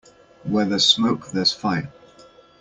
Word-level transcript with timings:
Where 0.45 0.65
there's 0.65 0.83
smoke 0.87 1.27
there's 1.27 1.51
fire. 1.53 1.93